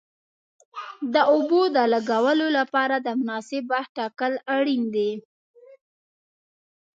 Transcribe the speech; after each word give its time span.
د 1.13 1.15
اوبو 1.33 1.61
د 1.75 1.77
لګولو 1.93 2.47
لپاره 2.59 2.95
د 2.99 3.07
مناسب 3.19 3.63
وخت 3.73 3.91
ټاکل 3.97 4.33
اړین 4.55 4.83
دي. 4.95 5.11